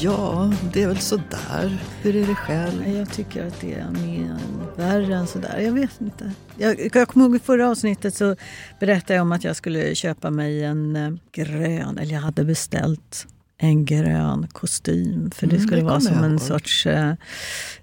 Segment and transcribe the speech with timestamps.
[0.00, 1.78] Ja, det är väl sådär.
[2.02, 2.88] Hur är det själv?
[2.88, 4.36] Jag tycker att det är mer
[4.76, 5.58] värre än sådär.
[5.60, 6.32] Jag vet inte.
[6.58, 8.36] Jag, jag kommer ihåg i förra avsnittet så
[8.80, 13.26] berättade jag om att jag skulle köpa mig en eh, grön, eller jag hade beställt
[13.58, 15.30] en grön kostym.
[15.30, 16.40] För det Mm, skulle det vara som en ihåg.
[16.40, 17.14] sorts eh,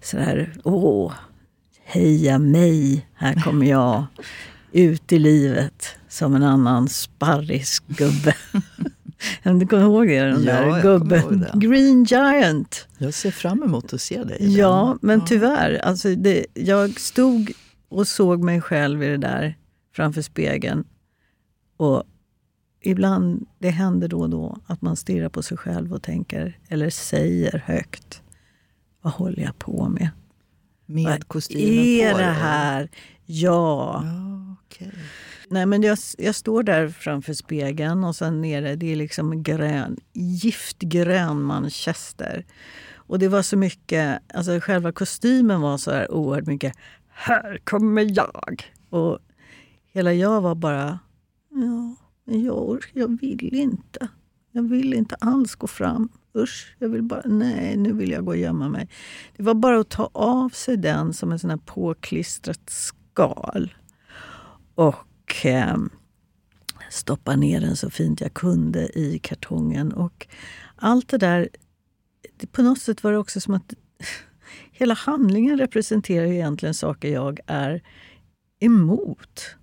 [0.02, 1.14] sådär, åh,
[1.86, 4.06] heja mig, här kommer jag
[4.72, 8.36] ut i livet som en annan sparrisgubbe.
[9.44, 10.20] du kommer ihåg det?
[10.20, 11.40] Den Ja, där gubben.
[11.40, 11.68] det.
[11.68, 12.88] Green Giant.
[12.98, 14.54] Jag ser fram emot att se dig i den.
[14.54, 15.74] Ja, men tyvärr.
[15.84, 17.52] Alltså det, jag stod
[17.90, 19.58] och såg mig själv i det där
[19.96, 20.84] framför spegeln.
[21.78, 22.04] Och
[22.82, 26.90] ibland, det händer då och då, att man stirrar på sig själv och tänker, eller
[26.90, 28.22] säger högt,
[29.02, 30.10] vad håller jag på med?
[30.86, 32.34] Med Vad kostymen är på det dig.
[32.34, 32.90] här?
[33.26, 34.02] Ja.
[34.06, 34.92] Ja, okej.
[35.50, 39.98] Nej, men jag, jag står där framför spegeln och sen nere, det är liksom grön,
[40.14, 42.46] giftgrön manchester.
[42.96, 46.74] Och det var så mycket, alltså själva kostymen var så här oerhört mycket,
[47.10, 48.64] här kommer jag.
[48.90, 49.20] Och
[49.94, 51.00] hela jag var bara,
[51.50, 54.08] ja, men jag, orkar- jag vill inte.
[54.52, 56.10] Jag vill inte alls gå fram.
[56.38, 58.90] Usch, jag vill bara, nej, nu vill jag gå och gömma mig.
[59.38, 63.74] Det var bara att ta av sig den som en sån här påklistrat skal.
[64.76, 64.96] Och
[65.46, 65.78] eh,
[66.90, 69.92] stoppa ner den så fint jag kunde i kartongen.
[69.92, 70.28] Och
[70.76, 71.50] allt det där,
[72.38, 73.74] det, på något sätt var det också som att
[74.72, 77.82] hela handlingen representerar ju egentligen saker jag är
[78.60, 79.56] emot.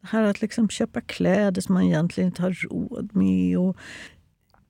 [0.00, 3.58] Det här att liksom köpa kläder som man egentligen inte har råd med.
[3.58, 3.76] Och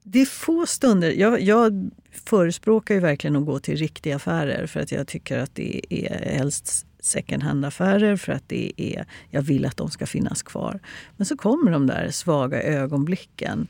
[0.02, 1.10] det är få stunder...
[1.10, 5.54] Jag, jag förespråkar ju verkligen att gå till riktiga affärer för att jag tycker att
[5.54, 10.42] det är helst second hand-affärer för att det är, jag vill att de ska finnas
[10.42, 10.80] kvar.
[11.16, 13.68] Men så kommer de där svaga ögonblicken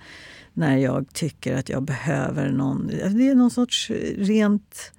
[0.52, 2.90] när jag tycker att jag behöver någon...
[2.90, 4.92] Alltså, det är någon sorts rent...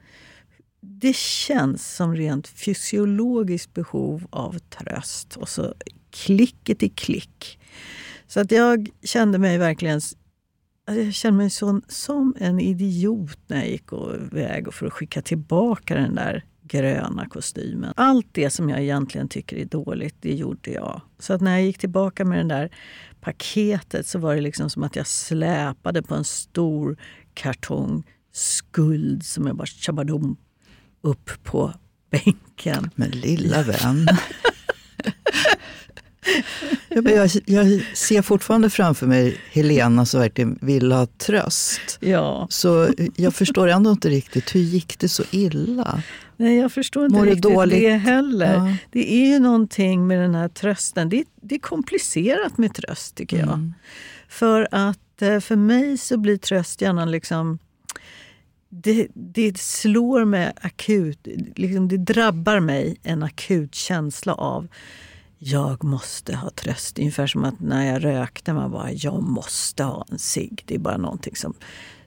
[0.80, 5.36] Det känns som rent fysiologiskt behov av tröst.
[5.36, 5.74] Och så
[6.12, 7.60] klicket i klick.
[8.28, 10.16] Så att jag kände mig verkligen alltså,
[10.86, 13.90] jag kände mig som, som en idiot när jag gick
[14.32, 17.94] iväg för att skicka tillbaka den där gröna kostymen.
[17.96, 21.02] Allt det som jag egentligen tycker är dåligt, det gjorde jag.
[21.20, 22.72] Så att när jag gick tillbaka med det där
[23.22, 26.98] paketet så var det liksom som att jag släpade på en stor
[27.34, 30.38] kartong skuld som jag bara tjabadom
[31.02, 31.74] upp på
[32.10, 32.90] bänken.
[32.96, 34.08] Men lilla vän.
[36.90, 41.98] Jag, jag ser fortfarande framför mig Helena som verkligen vill ha tröst.
[42.00, 46.04] Ja, Så jag förstår ändå inte riktigt, hur gick det så illa?
[46.38, 47.80] nej jag förstår inte Mår riktigt dåligt?
[47.80, 48.54] det heller.
[48.54, 48.76] Ja.
[48.92, 51.10] Det är ju någonting med den här trösten.
[51.10, 53.48] Det, det är komplicerat med tröst tycker jag.
[53.48, 53.74] Mm.
[54.30, 57.60] För att eh, för mig så blir tröst gärna liksom...
[58.70, 64.68] Det, det slår mig akut, liksom det drabbar mig en akut känsla av
[65.38, 67.00] jag måste ha tröst.
[67.00, 70.64] Ungefär som att när jag rökte, man bara jag måste ha en cigg.
[70.66, 71.54] Det är bara någonting som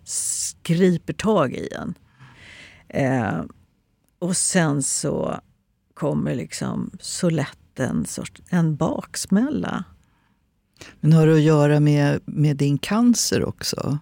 [0.05, 1.95] skriper tag i en.
[2.89, 3.43] Eh,
[4.19, 5.41] och sen så
[5.95, 9.85] kommer liksom så lätt en, sorts, en baksmälla.
[11.01, 13.99] Men har det att göra med, med din cancer också?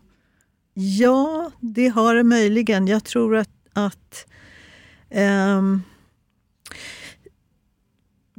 [0.75, 2.87] Ja, det har det möjligen.
[2.87, 4.27] Jag tror att, att
[5.11, 5.83] ehm,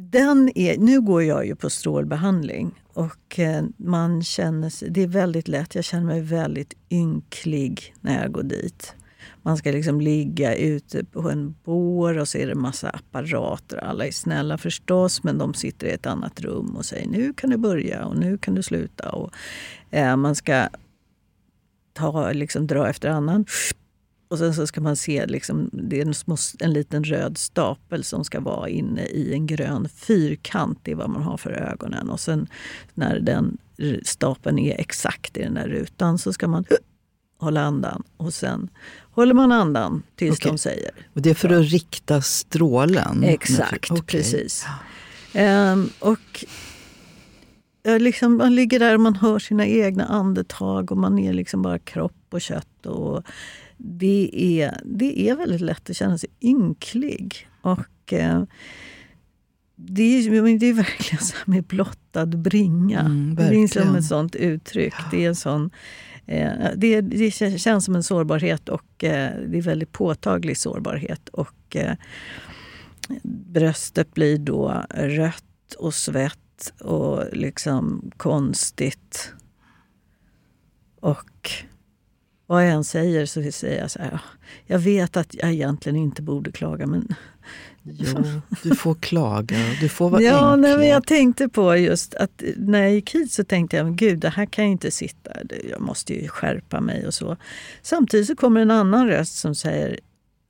[0.02, 5.08] den är, nu går jag ju på strålbehandling och eh, man känner sig, det är
[5.08, 8.96] väldigt lätt, jag känner mig väldigt ynklig när jag går dit.
[9.42, 13.78] Man ska liksom ligga ute på en bår och så är det massa apparater.
[13.78, 17.50] Alla är snälla förstås men de sitter i ett annat rum och säger nu kan
[17.50, 19.10] du börja och nu kan du sluta.
[19.10, 19.32] Och,
[19.90, 20.68] eh, man ska
[21.94, 23.46] ta, liksom, dra efter annan.
[24.30, 28.04] Och sen så ska man se, liksom, det är en, små, en liten röd stapel
[28.04, 30.80] som ska vara inne i en grön fyrkant.
[30.84, 32.10] Det är vad man har för ögonen.
[32.10, 32.48] Och sen
[32.94, 33.58] när den
[34.04, 36.66] stapeln är exakt i den där rutan så ska man
[37.38, 38.04] hålla andan.
[38.18, 38.70] Och sen
[39.02, 40.52] håller man andan tills Okej.
[40.52, 40.92] de säger.
[41.14, 43.24] Och det är för att rikta strålen?
[43.24, 44.04] Exakt, Okej.
[44.04, 44.66] precis.
[45.34, 46.46] Ehm, och
[47.84, 51.62] jag liksom, man ligger där och man hör sina egna andetag och man är liksom
[51.62, 52.86] bara kropp och kött.
[52.86, 53.24] Och
[53.82, 57.48] det, är, det är väldigt lätt att känna sig ynklig.
[57.62, 58.44] Och eh,
[59.76, 63.00] det, är, det är verkligen så här med blottad bringa.
[63.00, 64.00] Mm, det finns som verkligen.
[64.00, 64.94] ett sånt uttryck.
[65.12, 65.70] Det, är en sån,
[66.26, 71.30] eh, det, det känns som en sårbarhet och eh, det är väldigt påtaglig sårbarhet.
[71.30, 71.96] Och eh,
[73.24, 79.34] bröstet blir då rött och svett och liksom konstigt.
[81.00, 81.52] Och
[82.50, 84.20] vad jag än säger så säger jag så här,
[84.66, 87.16] jag vet att jag egentligen inte borde klaga men...
[87.84, 88.24] Jo,
[88.64, 90.60] du får klaga, du får vara ja, enkel.
[90.60, 94.20] nej, men Jag tänkte på just att när jag gick hit så tänkte jag, gud
[94.20, 95.32] det här kan jag inte sitta,
[95.70, 97.38] jag måste ju skärpa mig och så.
[97.82, 100.00] Samtidigt så kommer en annan röst som säger,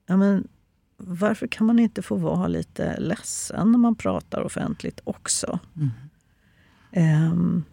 [0.06, 0.48] ja men
[0.96, 5.58] varför kan man inte få vara lite ledsen när man pratar offentligt också?
[5.76, 7.32] Mm.
[7.32, 7.64] Um,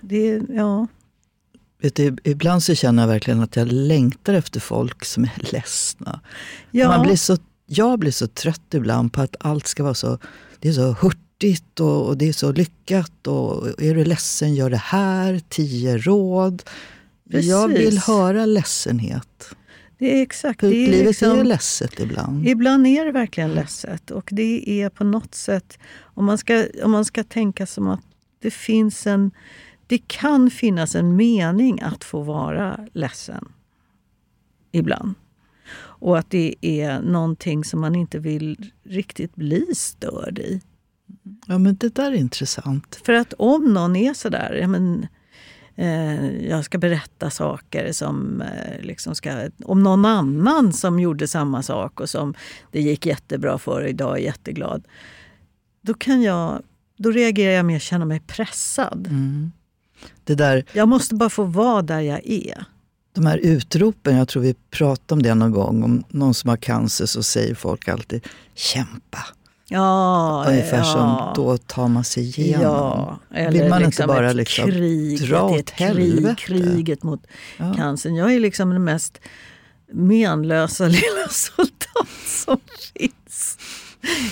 [0.00, 0.86] det, ja.
[1.94, 6.20] Du, ibland så känner jag verkligen att jag längtar efter folk som är ledsna.
[6.70, 6.88] Ja.
[6.88, 7.36] Man blir så,
[7.66, 10.18] jag blir så trött ibland på att allt ska vara så,
[10.60, 13.26] det är så hurtigt och, och det är så lyckat.
[13.26, 15.40] Och är du ledsen, gör det här.
[15.48, 16.62] Tio råd.
[17.30, 17.50] Precis.
[17.50, 19.54] Jag vill höra ledsenhet.
[19.98, 20.60] Det är exakt.
[20.60, 22.48] För det är livet liksom, är ju ledset ibland.
[22.48, 24.10] Ibland är det verkligen ledset.
[24.10, 28.00] Och det är på något sätt, om man ska, om man ska tänka som att
[28.42, 29.30] det finns en
[29.92, 33.52] det kan finnas en mening att få vara ledsen.
[34.70, 35.14] Ibland.
[35.74, 40.60] Och att det är någonting som man inte vill riktigt bli störd i.
[41.46, 43.00] Ja, men det där är intressant.
[43.04, 45.06] För att om någon är sådär, ja, men,
[45.76, 51.62] eh, jag ska berätta saker som eh, liksom ska, om någon annan som gjorde samma
[51.62, 52.34] sak och som
[52.70, 54.84] det gick jättebra för idag är jätteglad.
[55.80, 56.62] Då kan jag,
[56.96, 59.06] då reagerar jag att känna mig pressad.
[59.10, 59.52] Mm.
[60.24, 62.64] Det där, jag måste bara få vara där jag är.
[63.14, 66.56] De här utropen, jag tror vi pratade om det någon gång, om någon som har
[66.56, 69.18] cancer så säger folk alltid kämpa.
[69.68, 70.84] Ja, Ungefär ja.
[70.84, 72.62] som då tar man sig igenom.
[72.62, 76.34] Ja, eller Vill man liksom inte bara liksom krig, dra åt ett krig, helvete?
[76.38, 77.26] kriget mot
[77.58, 77.74] Ja.
[77.76, 78.14] cancern.
[78.14, 79.18] Jag är liksom den mest
[79.92, 82.60] menlösa lilla soldat som
[82.94, 83.58] finns.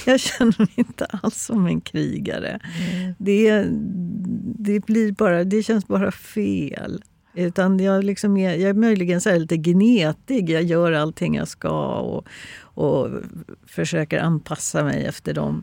[0.07, 2.61] Jag känner mig inte alls som en krigare.
[3.19, 3.67] Det,
[4.59, 7.03] det, blir bara, det känns bara fel.
[7.35, 10.51] Utan jag, liksom är, jag är möjligen så här lite gnetig.
[10.51, 12.27] Jag gör allting jag ska och,
[12.63, 13.09] och
[13.67, 15.63] försöker anpassa mig efter de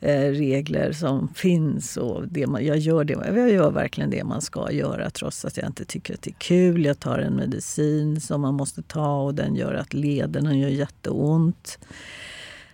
[0.00, 1.96] eh, regler som finns.
[1.96, 5.56] Och det man, jag, gör det, jag gör verkligen det man ska göra trots att
[5.56, 6.84] jag inte tycker att det är kul.
[6.84, 11.78] Jag tar en medicin som man måste ta och den gör att lederna gör jätteont.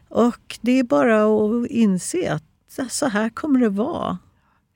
[0.09, 2.45] Och det är bara att inse att
[2.91, 4.19] så här kommer det vara.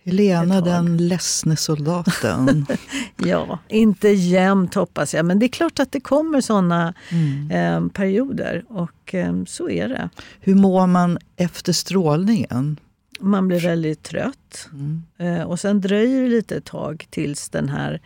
[0.05, 2.67] Helena den ledsne soldaten.
[3.17, 7.51] Ja, inte jämt hoppas jag, men det är klart att det kommer såna Mm.
[7.51, 10.09] eh, perioder och eh, så är det.
[10.41, 12.77] Hur mår man efter strålningen?
[13.21, 15.03] Man blir väldigt trött Mm.
[15.19, 18.01] eh, och sen dröjer det lite ett tag tills den här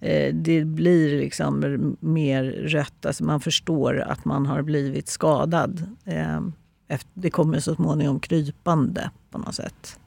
[0.00, 5.86] eh, det blir liksom mer rött, alltså man förstår att man har blivit skadad.
[6.04, 6.40] Eh,
[6.88, 9.98] efter, det kommer så småningom krypande på något sätt.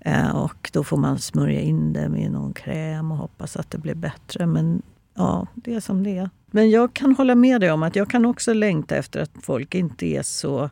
[0.00, 3.78] Eh, och då får man smörja in det med någon kräm och hoppas att det
[3.78, 4.46] blir bättre.
[4.46, 4.82] Men
[5.14, 6.30] ja, det är som det är.
[6.50, 9.74] Men jag kan hålla med dig om att jag kan också längta efter att folk
[9.74, 10.70] inte är så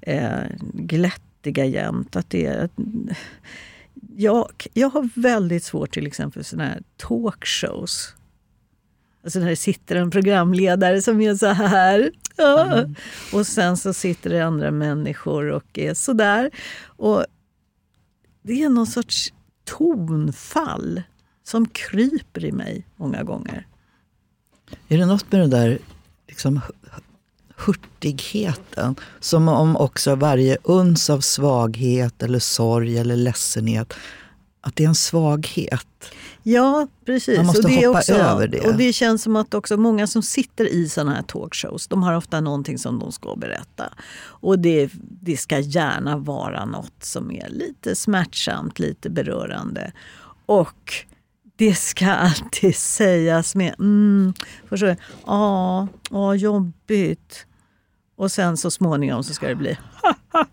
[0.00, 2.16] eh, glättiga jämt.
[2.16, 2.68] Att det är,
[4.16, 8.14] jag, jag har väldigt svårt till exempel för såna här talkshows.
[9.24, 12.10] Alltså när det sitter en programledare som är så här.
[12.36, 12.84] Ja.
[13.32, 16.50] Och sen så sitter det andra människor och är så där.
[16.86, 17.26] Och
[18.44, 19.32] det är någon sorts
[19.64, 21.02] tonfall
[21.44, 23.66] som kryper i mig många gånger.
[24.88, 25.78] Är det något med den där
[26.28, 26.60] liksom,
[27.56, 28.96] hurtigheten?
[29.20, 33.94] Som om också varje uns av svaghet eller sorg eller ledsenhet,
[34.60, 36.14] att det är en svaghet.
[36.46, 37.36] Ja, precis.
[37.36, 38.60] Man måste och det hoppa också, över det.
[38.60, 42.14] Och det känns som att också många som sitter i såna här talkshows, de har
[42.14, 43.92] ofta någonting som de ska berätta.
[44.24, 49.92] Och det, det ska gärna vara något som är lite smärtsamt, lite berörande.
[50.46, 50.94] Och
[51.56, 54.34] det ska alltid sägas med mm?
[55.26, 57.46] Ja, ja, jobbigt.
[58.16, 59.78] Och sen så småningom så ska det bli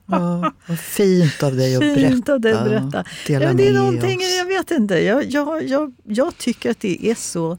[0.05, 2.33] Ja, vad fint av dig att Fint berätta.
[2.33, 3.03] av dig att berätta.
[3.27, 4.37] Dela Ja, det är någonting, oss.
[4.37, 4.95] jag vet inte.
[5.03, 7.57] Jag, jag, jag, jag tycker att det är så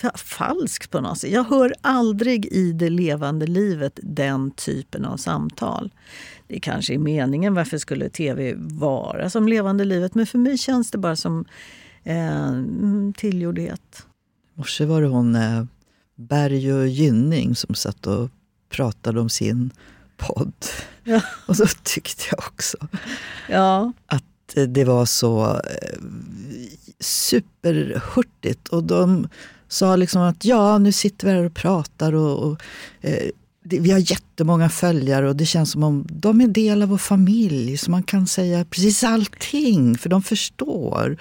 [0.00, 1.30] fa- falskt på något sätt.
[1.30, 5.90] Jag hör aldrig i det levande livet den typen av samtal.
[6.48, 10.14] Det kanske är meningen, varför skulle tv vara som levande livet?
[10.14, 11.44] Men för mig känns det bara som
[12.04, 14.06] eh, mm, tillgjordhet.
[14.54, 15.64] I morse var det hon eh,
[16.16, 18.30] Berg och Gynning som satt och
[18.70, 19.70] pratade om sin
[20.16, 20.52] podd.
[21.04, 21.20] Ja.
[21.46, 22.76] Och så tyckte jag också
[23.48, 25.98] Ja, att eh, det var så eh,
[27.00, 28.68] superhurtigt.
[28.68, 29.28] Och de
[29.68, 32.60] sa liksom att ja, nu sitter vi här och pratar och, och
[33.00, 33.30] eh,
[33.64, 36.88] det, vi har jättemånga följare och det känns som om de är en del av
[36.88, 37.76] vår familj.
[37.76, 41.16] Så man kan säga precis allting, för de förstår.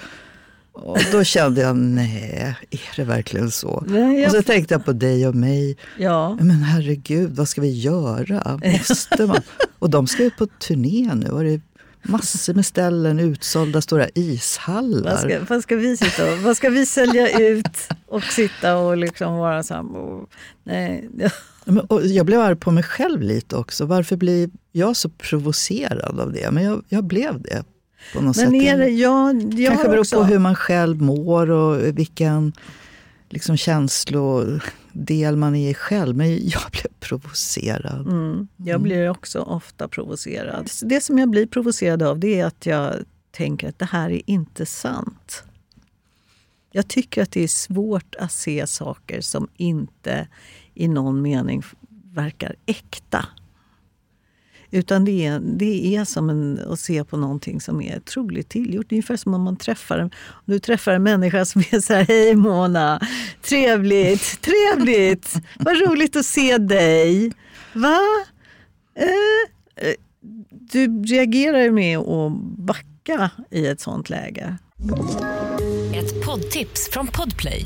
[0.80, 3.84] Och då kände jag, nej, är det verkligen så?
[3.88, 5.78] Nej, Och så jag, tänkte jag på dig och mig.
[5.98, 6.38] ja.
[6.40, 8.60] Men herregud, vad ska vi göra?
[8.90, 9.42] Måste man?
[9.80, 11.30] Och de ska ut på turné nu.
[11.30, 11.62] Och det är
[12.02, 15.12] massor med ställen, utsålda stora ishallar.
[15.12, 18.98] Vad ska, vad ska vi sitta och, vad ska vi sälja ut och sitta och
[18.98, 20.24] liksom vara oh,
[20.64, 21.10] nej.
[21.88, 23.86] Och jag blev arg på mig själv lite också.
[23.86, 26.52] Varför blir jag så provocerad av det?
[26.52, 27.64] Men jag, jag blev det.
[28.14, 28.38] På något.
[28.38, 32.54] Men är det, jag, jag kanske beror också, på hur man själv mår och vilken
[33.30, 36.18] liksom, känslodel man är i själv.
[36.18, 38.08] Men jag blev provocerad.
[38.08, 40.70] Mm, jag blir också ofta provocerad.
[40.84, 42.96] Det som jag blir provocerad av det är att jag
[43.32, 45.44] tänker att det här är inte sant.
[46.72, 50.28] Jag tycker att det är svårt att se saker som inte
[50.74, 51.64] i någon mening
[52.14, 53.26] verkar äkta.
[54.72, 58.92] Utan det är, det är som en, att se på någonting som är troligt tillgjort.
[58.92, 60.10] Ungefär som om man träffar, om
[60.46, 63.02] du träffar en människa som är så här, hej Mona,
[63.42, 67.34] trevligt, trevligt, vad roligt att se dig.
[67.74, 68.00] Va?
[68.96, 69.96] Eh, eh,
[70.50, 74.58] du reagerar med att backa i ett sånt läge.
[75.94, 77.66] Ett poddtips från Podplay.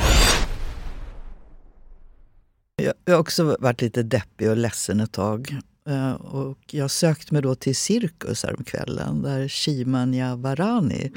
[2.83, 5.57] Jag jag har också varit lite deppig och ledsen ett tag.
[5.87, 11.11] Eh, Och jag sökte mig då till Cirkus kvällen där Shima Nyavarani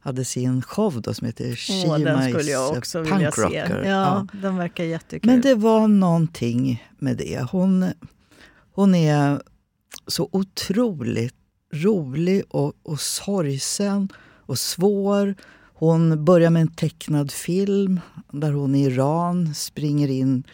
[0.00, 3.14] hade sin show då, som heter Shima Åh, den is skulle jag a också punk
[3.16, 3.42] vilja se.
[3.42, 3.82] rocker.
[3.84, 5.30] Ja, Den verkar jättekul.
[5.30, 7.40] Men det var någonting med det.
[7.50, 7.86] Hon,
[8.72, 9.42] hon är
[10.06, 11.34] så otroligt
[11.72, 14.08] rolig och, och sorgsen
[14.46, 15.34] och svår.
[15.74, 18.00] Hon börjar med en tecknad film
[18.32, 20.44] där hon i Iran springer in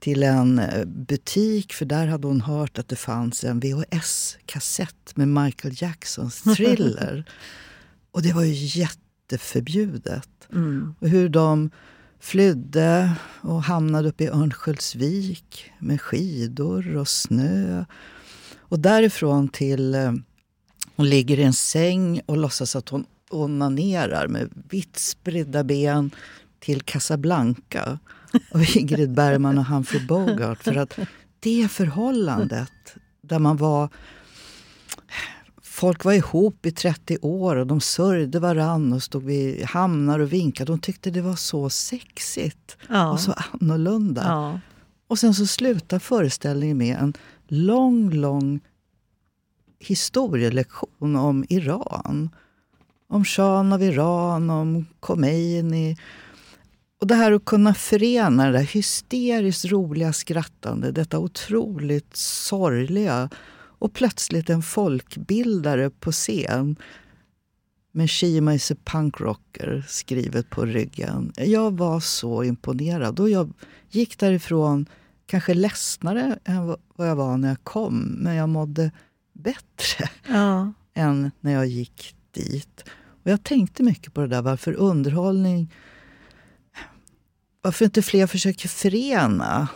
[0.00, 5.28] till en eh, butik för där hade hon hört att det fanns en VHS-kassett med
[5.28, 7.24] Michael Jacksons thriller.
[8.10, 10.28] och det var ju jätteförbjudet.
[10.52, 10.94] Mm.
[10.98, 11.70] Och hur de
[12.20, 17.84] flydde och hamnade uppe i Örnsköldsvik med skidor och snö.
[18.58, 19.94] Och därifrån till...
[19.94, 20.12] eh,
[20.96, 26.10] Hon ligger i en säng och låtsas att hon onanerar med vitt spridda ben
[26.58, 27.98] till Casablanca
[28.50, 30.62] och Ingrid Bergman och Humphrey Bogart.
[30.62, 30.98] För att
[31.40, 32.72] det förhållandet
[33.22, 33.88] där man var
[35.62, 40.32] Folk var ihop i 30 år och de sörjde varann och stod vid hamnar och
[40.32, 40.72] vinkade.
[40.72, 43.10] De tyckte det var så sexigt Ja.
[43.12, 44.22] och så annorlunda.
[44.26, 44.60] Ja.
[45.08, 47.14] Och sen så slutar föreställningen med en
[47.48, 48.60] lång, lång
[49.78, 52.30] historielektion om Iran.
[53.08, 55.96] Om shahen av Iran, om Khomeini.
[57.00, 63.30] Och det här att kunna förena det där hysteriskt roliga skrattande, detta otroligt sorgliga
[63.78, 66.76] och plötsligt en folkbildare på scen
[67.92, 71.32] med Shima is a punk rocker skrivet på ryggen.
[71.36, 73.20] Jag var så imponerad.
[73.20, 73.52] Och jag
[73.90, 74.86] gick därifrån
[75.26, 77.98] kanske ledsnare än vad vad jag var när jag kom.
[77.98, 78.90] Men jag mådde
[79.32, 80.72] bättre Ja.
[80.94, 82.84] än när jag gick dit.
[83.24, 85.72] Och jag tänkte mycket på det där, varför underhållning...
[87.62, 89.68] Varför inte fler försöker förena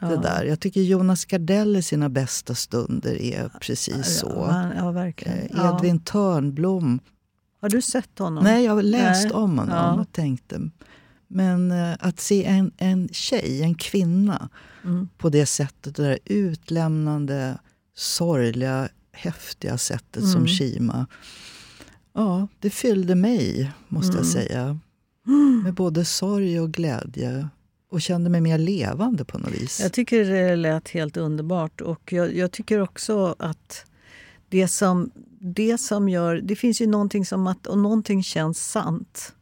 [0.00, 0.16] det Ja.
[0.16, 0.44] där?
[0.44, 4.26] Jag tycker Jonas Gardell i sina bästa stunder är precis så.
[4.50, 5.38] Ja, ja, verkligen.
[5.38, 5.76] Eh, Ja.
[5.76, 7.00] Edvin Törnblom.
[7.60, 8.44] Har du sett honom?
[8.44, 9.32] Nej, jag har läst Nej.
[9.32, 10.70] om honom och tänkte.
[11.28, 14.48] Men eh, att se en, en tjej, en kvinna,
[14.84, 15.08] Mm.
[15.18, 17.58] på det sättet, det där utlämnande,
[17.96, 20.48] sorgliga, häftiga sättet som Mm.
[20.48, 21.06] Shima.
[22.14, 24.32] Ja, det fyllde mig, måste jag Mm.
[24.32, 24.78] säga.
[25.64, 27.48] Med både sorg och glädje.
[27.90, 29.80] Och kände mig mer levande på något vis.
[29.80, 31.80] Jag tycker det lät helt underbart.
[31.80, 33.84] Och jag, jag tycker också att
[34.48, 35.10] det som,
[35.40, 36.40] det som gör...
[36.44, 39.32] Det finns ju någonting som att och någonting känns sant.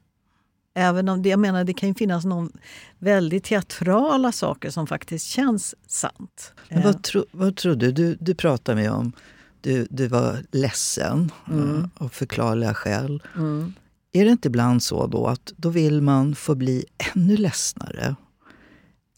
[0.74, 2.52] Även om det, jag menar, det kan ju finnas någon
[2.98, 6.52] väldigt teatrala saker som faktiskt känns sant.
[6.68, 7.92] Men vad, tro, vad tror du?
[7.92, 8.16] du?
[8.20, 9.12] Du pratade med om
[9.60, 11.76] du, du var ledsen Mm.
[11.78, 13.22] eh, av förklarliga skäl.
[13.36, 13.74] Mm.
[14.18, 16.84] Är det inte ibland så då att då vill man få bli
[17.14, 18.16] ännu ledsnare?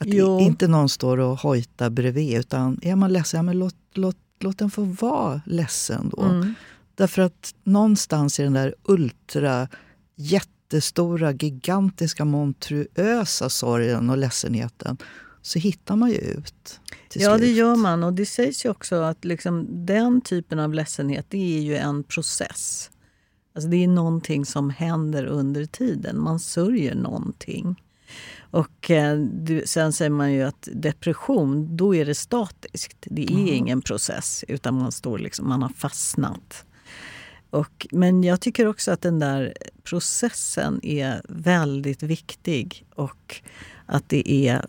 [0.00, 0.40] Att Jo.
[0.40, 2.38] inte någon står och hojtar bredvid.
[2.38, 6.22] Utan är man ledsen, ja, men låt, låt, låt den få vara ledsen då.
[6.22, 6.54] Mm.
[6.94, 9.68] Därför att någonstans i den där ultra
[10.16, 14.96] jättestora, gigantiska, monstruösa sorgen och ledsenheten
[15.42, 16.80] så hittar man ju ut.
[17.14, 17.56] Ja, det slut.
[17.56, 18.04] gör man.
[18.04, 22.02] Och det sägs ju också att liksom, den typen av ledsenhet det är ju en
[22.04, 22.90] process.
[23.60, 26.20] Alltså, det är någonting som händer under tiden.
[26.20, 27.82] Man sörjer någonting.
[28.40, 29.18] Och eh,
[29.64, 32.96] sen säger man ju att depression, då är det statiskt.
[33.00, 36.64] Det är ingen process, utan man, står liksom, man har fastnat.
[37.50, 42.86] Och, men jag tycker också att den där processen är väldigt viktig.
[42.94, 43.42] Och
[43.86, 44.64] att det är...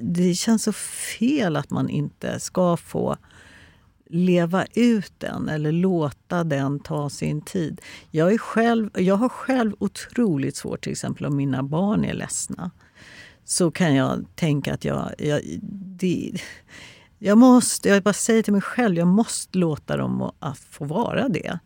[0.00, 0.72] Det känns så
[1.18, 3.16] fel att man inte ska få
[4.12, 7.80] leva ut den eller låta den ta sin tid.
[8.10, 12.70] Jag, är själv, jag har själv otroligt svårt, till exempel om mina barn är ledsna.
[13.44, 15.14] Så kan jag tänka att jag...
[15.18, 16.32] jag det,
[17.18, 21.28] jag måste, jag bara säger till mig själv, jag måste låta dem att få vara
[21.28, 21.58] det.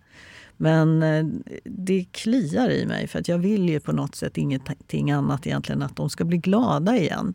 [0.57, 1.27] Men eh,
[1.65, 5.83] det kliar i mig för att jag vill ju på något sätt ingenting annat egentligen
[5.83, 7.35] att de ska bli glada igen.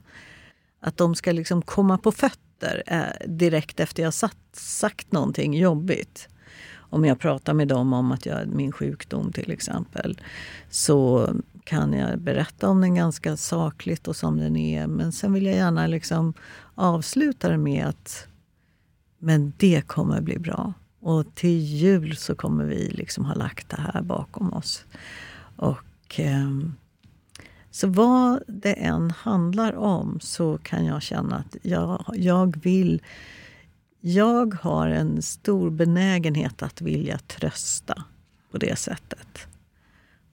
[0.81, 6.27] Att de ska liksom komma på fötter eh, direkt efter jag satt, sagt någonting jobbigt.
[6.75, 10.21] Om jag pratar med dem om att jag, min sjukdom till exempel
[10.69, 11.29] så
[11.63, 14.87] kan jag berätta om den ganska sakligt och som den är.
[14.87, 16.33] Men sen vill jag gärna liksom
[16.75, 18.27] avsluta det med att
[19.23, 20.73] men det kommer bli bra.
[20.99, 24.85] Och till jul så kommer vi liksom ha lagt det här bakom oss.
[25.55, 26.49] Och, eh,
[27.71, 33.01] så vad det än handlar om så kan jag känna att jag, jag vill...
[34.03, 38.03] Jag har en stor benägenhet att vilja trösta
[38.51, 39.47] på det sättet.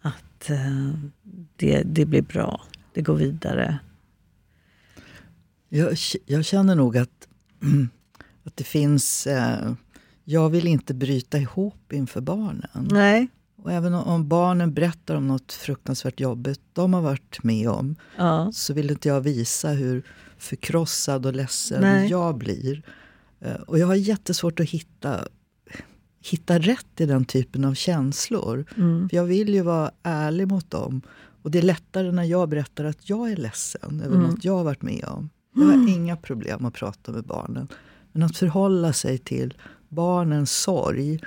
[0.00, 0.92] Att eh,
[1.56, 2.62] det, det blir bra,
[2.94, 3.78] det går vidare.
[5.68, 7.28] Jag, jag känner nog att,
[8.44, 9.26] att det finns...
[9.26, 9.72] Eh,
[10.24, 12.88] jag vill inte bryta ihop inför barnen.
[12.90, 13.28] Nej.
[13.68, 18.50] Och även om, barnen berättar om något fruktansvärt jobbigt de har varit med om Ja.
[18.52, 20.02] så vill inte jag visa hur
[20.38, 22.10] förkrossad och ledsen Nej.
[22.10, 22.82] jag blir.
[23.40, 25.24] Eh, Och jag har jättesvårt att hitta,
[26.30, 28.64] hitta rätt i den typen av känslor.
[28.76, 29.08] Mm.
[29.08, 31.02] För jag vill ju vara ärlig mot dem.
[31.42, 34.30] Och det är lättare när jag berättar att jag är ledsen över Mm.
[34.30, 35.30] något jag har varit med om.
[35.54, 37.68] Jag har inga problem att prata med barnen.
[38.12, 39.54] Men att förhålla sig till
[39.88, 41.20] barnens sorg,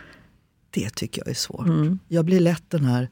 [0.71, 1.67] det tycker jag är svårt.
[1.67, 1.99] Mm.
[2.07, 3.09] Jag blir lätt den här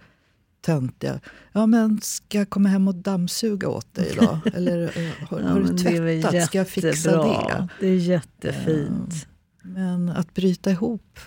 [0.62, 1.20] töntiga.
[1.52, 4.40] Ja, men ska jag komma hem och dammsuga åt dig idag?
[4.54, 4.82] Eller
[5.30, 6.44] har, Ja, har du tvättat?
[6.46, 7.48] Ska jag fixa jättebra.
[7.48, 7.68] det?
[7.80, 9.28] Det är jättefint.
[9.62, 11.20] Men att bryta ihop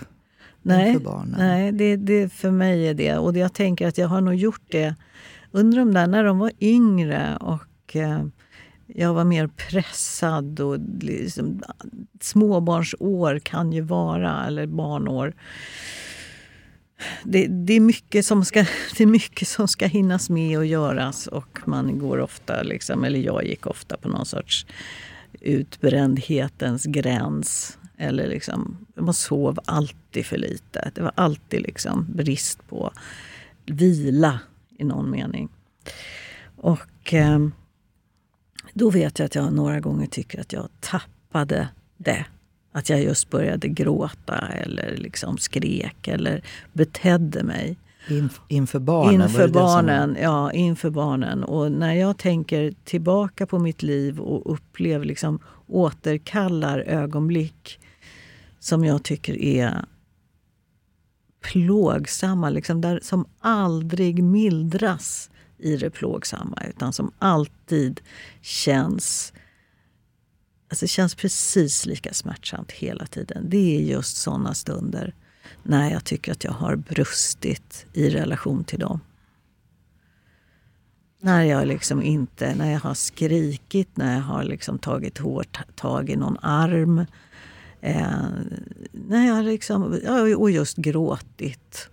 [0.62, 1.34] Nej, inför barnen.
[1.38, 3.16] nej det, det för mig är det.
[3.16, 4.94] Och jag tänker att jag har nog gjort det
[5.50, 8.24] under de där när de var yngre och eh,
[8.86, 10.60] jag var mer pressad.
[10.60, 11.62] och liksom,
[12.20, 15.34] Småbarnsår kan ju vara, eller barnår.
[17.24, 18.60] Det, det, är mycket som ska,
[18.96, 23.18] det är mycket som ska hinnas med och göras och man går ofta, liksom, eller
[23.18, 24.66] jag gick ofta på någon sorts
[25.40, 27.78] utbrändhetens gräns.
[27.96, 30.90] Eller liksom, man sov alltid för lite.
[30.94, 32.92] Det var alltid liksom brist på
[33.66, 34.40] vila
[34.78, 35.48] i någon mening.
[36.56, 37.38] Och eh,
[38.72, 42.26] då vet jag att jag några gånger tycker att jag tappade det.
[42.72, 47.76] Att jag just började gråta eller liksom skrek eller betedde mig.
[48.08, 49.14] Inf- inför barnen?
[49.22, 51.44] Inför det som- barnen, ja, inför barnen.
[51.44, 57.78] Och när jag tänker tillbaka på mitt liv och upplever, liksom, återkallar ögonblick
[58.58, 59.84] som jag tycker är
[61.40, 68.00] plågsamma, liksom där, som aldrig mildras i det plågsamma utan som alltid
[68.40, 69.32] känns
[70.72, 73.46] Alltså det känns precis lika smärtsamt hela tiden.
[73.48, 75.14] Det är just såna stunder
[75.62, 79.00] när jag tycker att jag har brustit i relation till dem.
[81.20, 86.10] När jag liksom inte, när jag har skrikit, när jag har liksom tagit hårt tag
[86.10, 87.06] i någon arm.
[87.80, 88.28] Eh,
[88.92, 90.00] när jag liksom,
[90.38, 91.88] och just gråtit.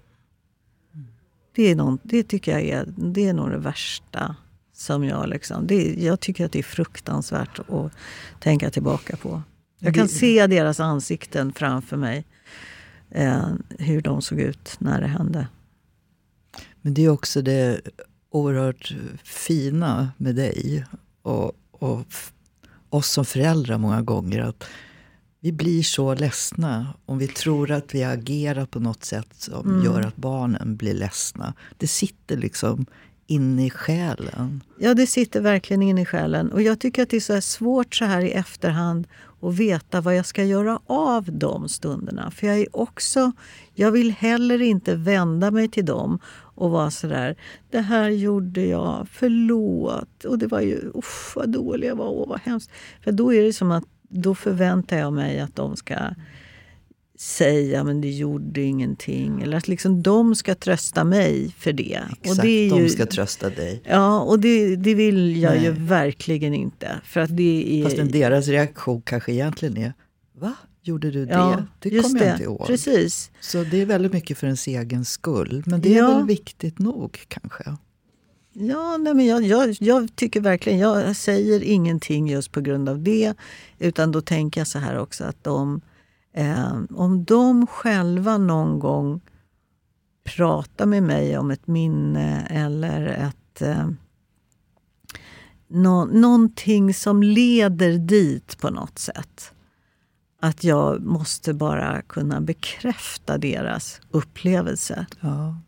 [1.55, 4.35] Det, är någon, det tycker jag är, det är nog det värsta
[4.79, 5.67] som jag liksom...
[5.67, 7.91] Det, jag tycker att det är fruktansvärt att
[8.39, 9.41] tänka tillbaka på.
[9.79, 12.25] Jag kan se deras ansikten framför mig.
[13.11, 13.47] Eh,
[13.79, 15.47] hur de såg ut när det hände.
[16.81, 17.81] Men det är också det
[18.31, 20.85] oerhört fina med dig
[21.21, 22.05] och, och
[22.89, 24.41] oss som föräldrar många gånger.
[24.41, 24.63] att
[25.39, 29.85] Vi blir så ledsna om vi tror att vi agerar på något sätt som Mm.
[29.85, 31.53] gör att barnen blir ledsna.
[31.77, 32.85] Det sitter liksom
[33.29, 34.63] inne i själen.
[34.77, 36.51] Ja, det sitter verkligen in i själen.
[36.51, 39.07] Och jag tycker att det är så här svårt så här i efterhand
[39.41, 42.31] att veta vad jag ska göra av de stunderna.
[42.31, 43.31] För jag är också...
[43.73, 46.19] Jag vill heller inte vända mig till dem
[46.55, 47.35] och vara så där,
[47.69, 50.25] det här gjorde jag, förlåt.
[50.25, 52.71] Och det var ju, uff vad dålig jag var, åh vad hemskt.
[53.03, 55.95] För då är det som att, då förväntar jag mig att de ska
[57.19, 59.41] säga men det gjorde ingenting.
[59.41, 61.99] Eller att liksom de ska trösta mig för det.
[62.11, 63.81] Exakt, och det är ju, de ska trösta dig.
[63.85, 65.63] Ja, och det, det vill jag Nej.
[65.63, 67.01] ju verkligen inte.
[67.05, 67.83] För att det är...
[67.83, 69.93] Fastän deras reaktion kanske egentligen är
[70.39, 70.53] Va?
[70.81, 71.31] Gjorde du det?
[71.33, 72.67] ja, det kommer jag inte ihåg.
[72.67, 73.31] Precis.
[73.39, 75.63] Så det är väldigt mycket för ens egen skull.
[75.65, 76.17] Men det är Ja.
[76.17, 77.63] väl viktigt nog kanske.
[78.53, 83.03] Ja, nej, men jag, jag, jag tycker verkligen, jag säger ingenting just på grund av
[83.03, 83.33] det.
[83.79, 85.81] Utan då tänker jag så här också att de,
[86.89, 89.21] om de själva någon gång
[90.23, 93.89] pratar med mig om ett minne eller ett eh,
[95.67, 99.51] nå, någonting som leder dit på något sätt.
[100.41, 105.05] Att jag måste bara kunna bekräfta deras upplevelse.
[105.19, 105.61] Ja.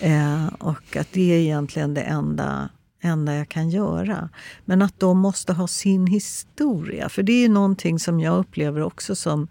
[0.00, 2.68] Eh, och att det är egentligen det enda,
[3.00, 4.28] enda jag kan göra.
[4.64, 7.08] Men att de måste ha sin historia.
[7.08, 9.48] För det är någonting som jag upplever också som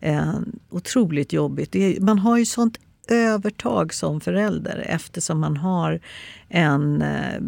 [0.00, 0.34] eh,
[0.70, 1.72] otroligt jobbigt.
[1.72, 6.00] Det är, man har ju sånt övertag som förälder eftersom man har
[6.48, 7.02] en...
[7.02, 7.40] Eh,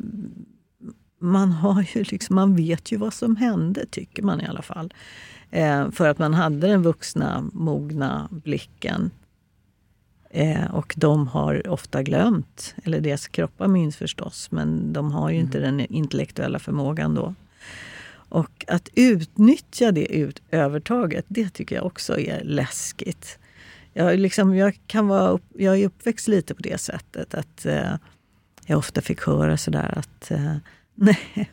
[1.19, 4.95] man, har ju liksom, man vet ju vad som hände, tycker man i alla fall.
[5.51, 9.11] Eh, för att man hade den vuxna, mogna blicken
[10.35, 15.37] Eh, och de har ofta glömt, eller deras kroppar minns förstås, men de har ju
[15.37, 17.35] inte den intellektuella förmågan då.
[18.13, 23.39] Och att utnyttja det ut, övertaget, det tycker jag också är läskigt.
[23.93, 27.95] Jag, liksom, jag, kan vara upp, jag är uppväxt lite på det sättet att eh,
[28.67, 30.57] jag ofta fick höra sådär att eh,
[30.95, 31.51] nej,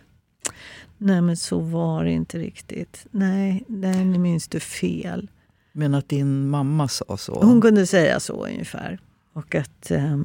[0.98, 3.08] nej men så var det inte riktigt.
[3.12, 5.30] Nej, nej nu minns du fel.
[5.72, 7.42] Men att din mamma sa så.
[7.42, 9.00] Hon kunde säga så ungefär.
[9.34, 10.18] Och att eh,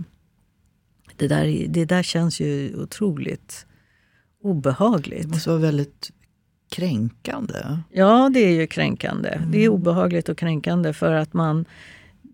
[1.17, 3.67] det, där, det där känns ju otroligt
[4.43, 5.29] Det obehagligt.
[5.29, 6.11] måste vara väldigt
[6.71, 7.79] kränkande.
[7.91, 9.41] Ja, det är ju kränkande.
[9.53, 11.65] Det är obehagligt och kränkande för att man...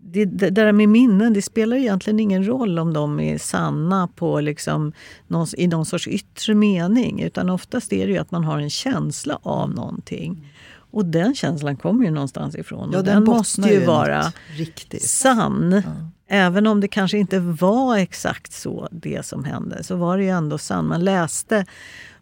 [0.02, 4.40] Det, det där med minnen, det spelar egentligen ingen roll om de är sanna på
[4.40, 4.92] liksom
[5.26, 7.22] någon, i någon sorts yttre mening.
[7.22, 10.52] Utan oftast är det ju att man har en känsla av någonting.
[10.90, 12.90] Och den känslan kommer ju någonstans ifrån.
[12.92, 15.02] Ja, och den, den måste ju vara riktigt.
[15.02, 15.82] sann.
[15.84, 16.10] Ja.
[16.32, 20.30] Även om det kanske inte var exakt så det som hände, så var det ju
[20.30, 20.88] ändå sant.
[20.88, 21.66] Man läste,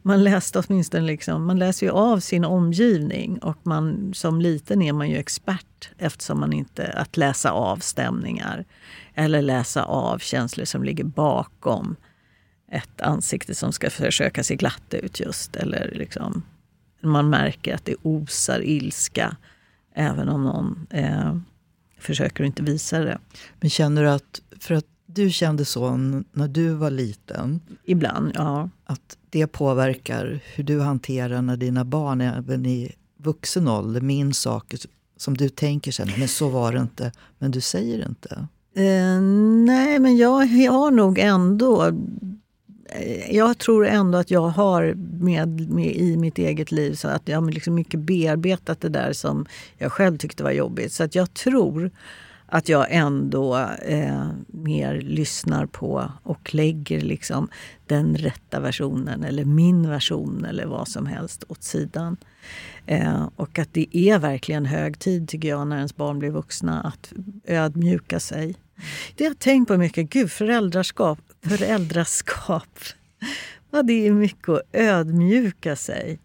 [0.03, 4.93] man läste åtminstone liksom, man läser ju av sin omgivning och man, som liten är
[4.93, 8.65] man ju expert eftersom man inte att läsa av stämningar
[9.15, 11.97] eller läsa av känslor som ligger bakom
[12.73, 15.57] ett ansikte som ska försöka se glatt ut just.
[15.57, 16.43] Eller liksom,
[17.01, 19.37] man märker att det osar ilska
[19.95, 21.37] även om någon eh,
[21.99, 23.19] försöker inte visa det.
[23.61, 25.97] Men känner du att, för att du kände så
[26.33, 28.71] när du var liten, Ibland, ja.
[28.85, 34.81] att det påverkar hur du hanterar när dina barn även i vuxen ålder minns saker
[35.17, 38.49] som du tänker sen, men så var det inte, men du säger inte.
[38.75, 39.21] Eh,
[39.65, 41.93] nej, men jag har nog ändå...
[42.89, 47.29] Eh, jag tror ändå att jag har med, med i mitt eget liv så att
[47.29, 49.47] jag har liksom mycket bearbetat det där som
[49.79, 50.93] jag själv tyckte var jobbigt.
[50.93, 51.91] Så att jag tror
[52.51, 57.49] att jag ändå eh, mer lyssnar på och lägger liksom
[57.87, 62.17] den rätta versionen eller min version eller vad som helst åt sidan.
[62.87, 66.81] Eh, och att det är verkligen hög tid tycker jag när ens barn blir vuxna
[66.81, 67.13] att
[67.45, 68.55] ödmjuka sig.
[69.17, 70.11] Det har jag tänkt på mycket.
[70.11, 72.79] Gud, föräldraskap, föräldraskap.
[73.71, 76.19] Vad det är mycket att ödmjuka sig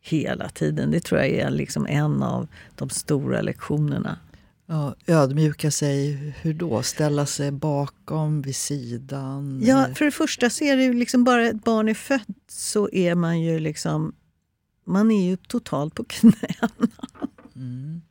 [0.00, 0.90] hela tiden.
[0.90, 4.18] Det tror jag är liksom en av de stora lektionerna.
[4.66, 6.12] Ja, ödmjuka sig,
[6.42, 6.82] hur då?
[6.82, 9.60] Ställa sig bakom, vid sidan?
[9.64, 12.90] Ja, för det första så är det ju liksom bara ett barn är fött så
[12.92, 14.14] är man ju liksom...
[14.84, 16.70] Man är ju totalt på knäna.
[17.56, 18.02] Mm,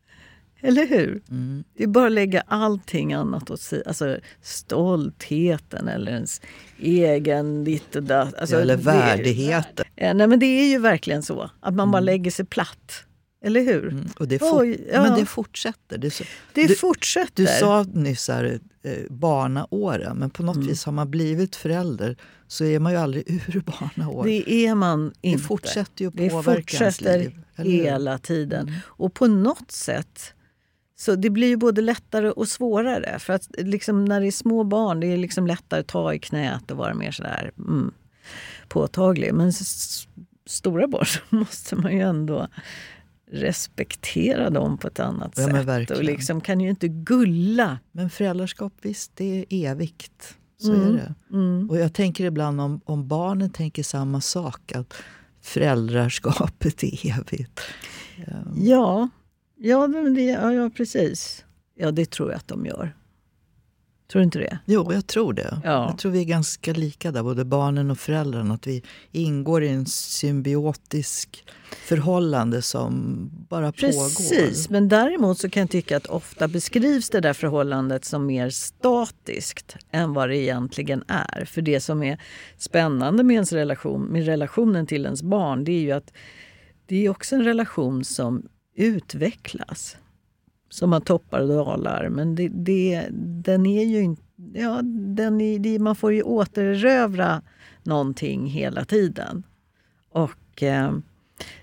[0.67, 1.21] Eller hur?
[1.30, 1.63] mm.
[1.77, 3.84] Det är bara att lägga allting annat åt sidan.
[3.88, 6.41] Alltså stoltheten eller ens
[6.80, 8.34] egen ditt och datt.
[8.34, 9.86] Alltså, eller det- värdigheten.
[9.95, 11.49] Ja, nej, men det är ju verkligen så.
[11.60, 13.03] Att man bara lägger sig platt.
[13.43, 13.88] Eller hur?
[13.91, 14.06] Mm.
[14.19, 15.01] Och det, fort, Oj, ja.
[15.01, 15.97] Men det fortsätter.
[15.97, 17.43] Det så, Det Du- fortsätter.
[17.43, 20.67] du sa nyss här, eh, barnaåren, men på något Mm.
[20.67, 23.23] vis har man blivit förälder så är man ju aldrig
[23.56, 24.25] ur barnaåren.
[24.32, 25.43] Det är man Det inte.
[25.43, 27.39] fortsätter ju att Det påverka ens liv.
[27.56, 28.67] eller hela tiden.
[28.67, 28.80] Mm.
[28.86, 30.34] Och på något sätt
[30.99, 33.19] så det blir ju både lättare och svårare.
[33.19, 36.19] För att liksom när det är små barn det är liksom lättare att ta i
[36.19, 37.91] knät och vara mer sådär mm,
[38.67, 39.33] påtaglig.
[39.33, 39.53] Men
[40.45, 42.47] stora barn så måste man ju ändå
[43.31, 45.91] respektera dem på ett annat Ja, sätt.
[45.91, 47.79] Och liksom kan ju inte gulla.
[47.91, 50.36] Men föräldraskap, visst, det är evigt.
[50.57, 50.88] Så Mm.
[50.88, 51.13] är det.
[51.38, 51.69] Mm.
[51.69, 54.93] Och jag tänker ibland om, om barnen tänker samma sak, att
[55.41, 57.60] föräldraskapet är evigt.
[58.55, 59.10] Ja,
[59.58, 61.46] ja, men det, ja, ja, precis.
[61.76, 62.96] Ja, det tror jag att de gör.
[64.12, 64.60] Tror du inte det?
[64.65, 65.62] Jo, jag tror det.
[65.63, 65.89] Ja.
[65.89, 68.54] Jag tror vi är ganska lika där, både barnen och föräldrarna.
[68.54, 73.15] Att vi ingår i en symbiotisk förhållande som
[73.50, 74.72] bara Precis, pågår.
[74.72, 79.78] men däremot så kan jag tycka att ofta beskrivs det där förhållandet som mer statiskt
[79.91, 81.46] än vad det egentligen är.
[81.46, 82.22] För det som är
[82.58, 86.13] spännande med ens relation, med relationen till ens barn, det är ju att
[86.86, 89.98] det är också en relation som utvecklas.
[90.70, 93.08] Som har toppar och dalar, men det, det,
[93.44, 94.22] den är ju inte...
[94.54, 94.82] Ja,
[95.16, 97.42] den är, det, man får ju återerövra
[97.84, 99.44] någonting hela tiden.
[100.12, 100.92] Och eh,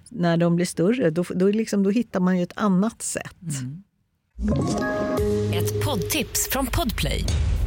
[0.08, 3.42] när de blir större, då, då, liksom, då hittar man ju ett annat sätt.
[3.60, 3.82] Mm.
[5.54, 7.24] Ett poddtips från Podplay.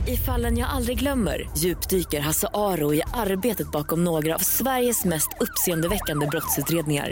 [0.08, 5.30] I fallen jag aldrig glömmer djupdyker Hasse Aro i arbetet bakom några av Sveriges mest
[5.40, 7.12] uppseendeväckande brottsutredningar.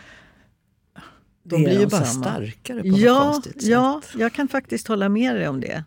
[1.51, 2.23] De blir ju bara samma.
[2.25, 4.19] starkare på något Ja, konstigt ja, sätt.
[4.19, 5.83] jag kan faktiskt hålla med dig om det.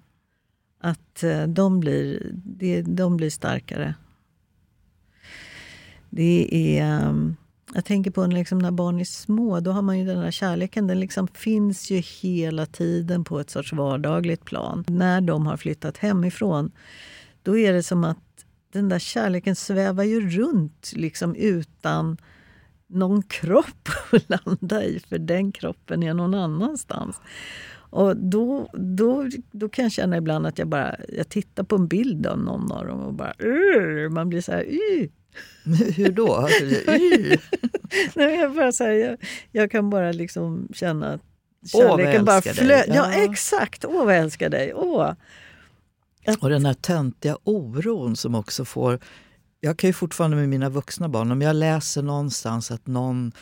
[0.80, 2.30] Att eh, de blir,
[2.82, 3.94] de blir starkare.
[6.10, 6.48] Det
[6.78, 6.82] är...
[6.84, 7.36] ehm,
[7.74, 10.86] Jag tänker på liksom när barn är små, då har man ju den här kärleken.
[10.86, 14.84] Den liksom finns ju hela tiden på ett sorts vardagligt plan.
[14.88, 16.70] När de har flyttat hemifrån,
[17.42, 18.18] då är det som att
[18.72, 22.16] den där kärleken svävar ju runt liksom utan
[22.94, 27.20] någon kropp att landa i, för den kroppen är någon annanstans.
[27.90, 31.86] Och då, då, då kan jag känna ibland att jag bara jag tittar på en
[31.88, 33.32] bild av någon av dem och bara...
[33.38, 34.64] "Ugh", man blir så här...
[34.64, 35.10] "Ugh".
[35.96, 36.48] Hur då?
[36.88, 37.36] Y.
[38.14, 39.16] Nej, jag, bara så här, jag,
[39.52, 41.20] jag kan bara liksom känna att
[41.74, 42.64] Åh, kärleken bara älskar dig.
[42.64, 42.94] flödar.
[42.96, 43.24] Ja, Ja.
[43.30, 43.84] exakt!
[43.84, 44.74] Åh, vad jag älskar dig!
[44.74, 45.12] Åh.
[46.40, 48.98] Och den här töntiga oron som också får...
[49.64, 53.32] Jag kan ju fortfarande med mina vuxna barn, om jag läser någonstans att någon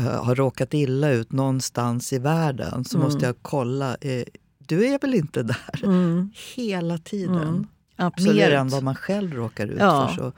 [0.00, 3.96] eh, har råkat illa ut någonstans i världen så måste jag kolla.
[4.00, 4.24] Eh,
[4.58, 5.84] du är väl inte där?
[5.84, 7.66] Mm, Hela tiden.
[7.96, 8.12] mm.
[8.34, 10.08] Mer än vad man själv råkar ut Ja.
[10.08, 10.22] för.
[10.22, 10.32] Så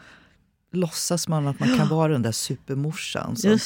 [0.73, 3.59] låtsas man att man kan vara den där supermorsan som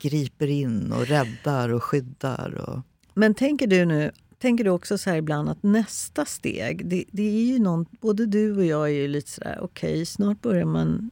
[0.00, 2.54] griper in och räddar och skyddar.
[2.54, 2.80] Och...
[3.14, 4.10] Men tänker du nu
[4.42, 8.26] Tänker du också så här ibland att nästa steg, det, det är ju någon, både
[8.26, 11.10] du och jag är ju lite sådär, okej snart börjar man...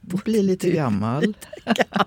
[0.24, 1.34] Bli lite du- gammal.
[1.64, 2.04] Ja,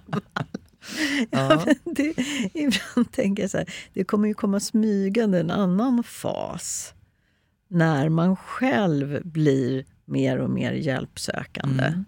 [1.31, 1.65] Ja.
[1.83, 2.13] det,
[2.53, 6.93] ibland tänker jag så här, det kommer ju komma smygande en annan fas.
[7.67, 11.83] När man själv blir mer och mer hjälpsökande.
[11.83, 12.05] Mm.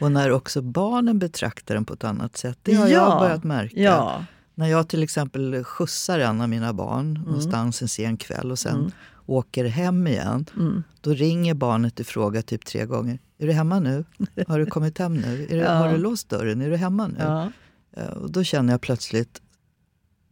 [0.00, 2.58] Och när också barnen betraktar den på ett annat sätt.
[2.62, 2.92] Det har Ja.
[2.92, 3.80] jag börjat märka.
[3.80, 4.24] Ja.
[4.58, 8.76] När jag till exempel skjutsar en av mina barn någonstans en sen kväll och sen
[8.76, 8.90] Mm.
[9.26, 10.46] åker hem igen.
[10.56, 10.82] Mm.
[11.00, 13.18] Då ringer barnet och frågar typ tre gånger.
[13.38, 14.04] Är du hemma nu?
[14.48, 15.46] Har du kommit hem nu?
[15.50, 15.72] Du, Ja.
[15.74, 16.60] Har du låst dörren?
[16.60, 17.16] Är du hemma nu?
[17.18, 17.50] Ja.
[17.96, 19.42] Eh, Och då känner jag plötsligt,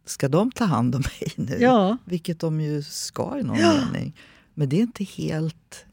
[0.05, 1.57] ska de ta hand om mig nu?
[1.59, 1.97] ja.
[2.05, 3.73] Vilket de ju ska i någon Ja.
[3.73, 4.15] mening.
[4.53, 5.85] Men det är inte helt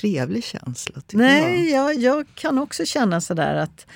[0.00, 1.94] trevlig känsla Nej, jag.
[1.94, 3.86] jag, jag kan också känna sådär att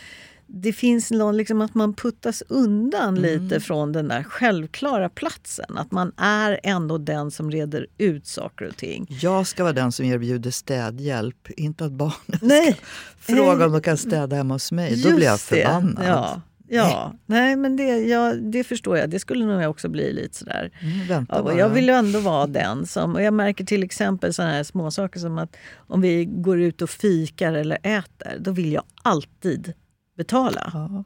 [0.47, 3.23] det finns någon, liksom att man puttas undan Mm.
[3.23, 5.79] lite från den där självklara platsen.
[5.79, 9.07] Att man är ändå den som reder ut saker och ting.
[9.23, 12.77] Jag ska vara den som erbjuder städhjälp, inte att barnen Nej,
[13.19, 15.03] frågar om de kan städa hemma hos mig.
[15.03, 16.05] Då blir jag just förbannad.
[16.07, 17.15] Ja, ja.
[17.27, 19.11] Nej, men det, ja, det förstår jag.
[19.11, 20.71] Det skulle nog jag också bli lite sådär.
[21.09, 23.15] Mm, Ja, jag vill ju ändå vara den som...
[23.15, 26.83] Och jag märker till exempel såna här små saker som att om vi går ut
[26.83, 29.73] och fikar eller äter, då vill jag alltid
[30.15, 30.71] betala.
[30.75, 31.05] Ja.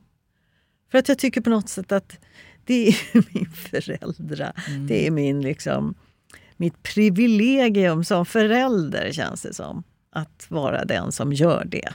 [0.90, 2.18] För att jag tycker på något sätt att
[2.64, 2.96] det är
[3.34, 4.52] min föräldra.
[4.88, 5.94] Det är min liksom,
[6.56, 9.82] mitt privilegium som förälder känns det som.
[10.10, 11.92] Att vara den som gör det.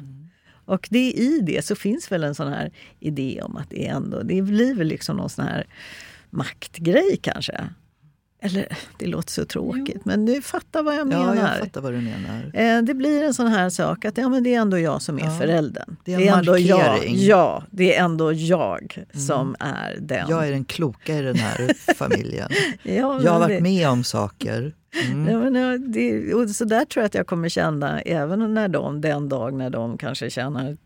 [0.66, 4.22] Och det, i det så finns väl en sån här idé om att det ändå,
[4.24, 5.68] det blir väl liksom någon sån här
[6.30, 7.70] maktgrej kanske.
[8.46, 8.68] Eller
[9.00, 11.36] det låter så tråkigt, men du fattar vad jag ja, menar.
[11.36, 12.52] jag fattar vad du menar.
[12.78, 15.18] Eh, Det blir en sån här sak att ja, men det är ändå jag som
[15.20, 15.96] är Ja, föräldern.
[16.06, 16.98] det är en ändå jag.
[16.98, 17.14] Mm.
[17.26, 20.30] Ja, det är ändå jag som är den.
[20.30, 22.50] Jag är den kloka i den här familjen.
[22.84, 24.74] ja, Jag har varit det- med om saker
[25.12, 25.28] Mm.
[25.28, 28.68] Ja, men, ja, det, och så där tror jag att jag kommer känna även när
[28.68, 30.78] de, den dag när de kanske tjänar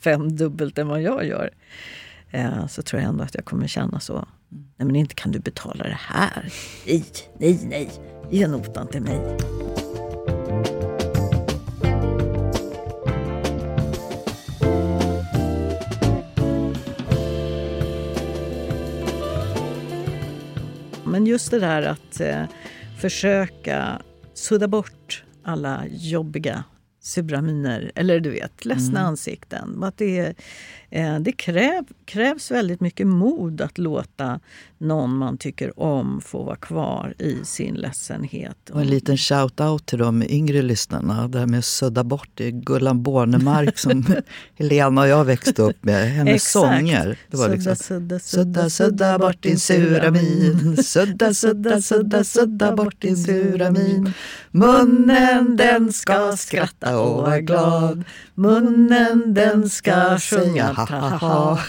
[0.00, 1.50] fem dubbelt än vad jag gör.
[2.30, 4.28] Eh, så tror jag ändå att jag kommer känna så.
[4.50, 6.52] Nej men inte kan du betala det här.
[6.86, 7.04] Nej,
[7.38, 7.90] nej, nej.
[8.30, 9.36] Ge notan till mig.
[21.04, 22.44] Men just det där att eh,
[23.00, 24.02] försöka
[24.34, 26.64] sudda bort alla jobbiga
[27.02, 29.82] sura miner, eller du vet, ledsna ansikten.
[29.82, 30.34] Att det,
[30.90, 34.40] eh, det kräv, krävs väldigt mycket mod att låta
[34.78, 38.70] någon man tycker om få vara kvar i sin ledsenhet.
[38.70, 41.28] Och en liten shout-out till de yngre lyssnarna.
[41.28, 44.04] Det här med att sudda bort det är Gullan Bornemark som
[44.58, 46.10] Helena och jag växte upp med.
[46.10, 46.52] Hennes Exakt.
[46.52, 47.18] sånger.
[47.30, 50.76] Det var liksom, sudda, Sudda, sudda bort din sura min.
[50.76, 54.12] Sudda, sudda, sudda, sudda bort din sura min.
[54.50, 58.04] Munnen den ska skratta och vara glad.
[58.34, 61.60] Munnen den ska sjunga ha ha ha.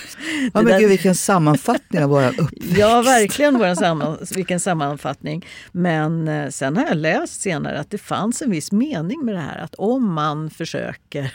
[0.54, 2.78] Ja, men gud, vilken sammanfattning av våra uppväxt.
[2.78, 5.46] Ja, verkligen våran samman, vilken sammanfattning.
[5.72, 9.42] Men eh, sen har jag läst senare att det fanns en viss mening med det
[9.42, 9.58] här.
[9.58, 11.34] Att om man försöker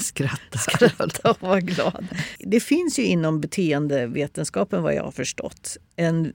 [0.00, 0.58] Skratta.
[0.58, 2.06] skratta och vara glad.
[2.38, 6.32] Det finns ju inom beteendevetenskapen vad jag har förstått en